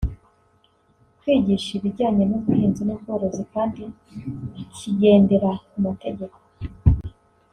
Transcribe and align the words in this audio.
kwigisha 1.19 1.69
ibijyanye 1.77 2.23
n’ubuhinzi 2.27 2.81
n’ubworozi 2.83 3.43
kandi 3.53 3.81
kigendera 4.75 5.49
ku 5.69 5.77
mategeko 5.85 6.37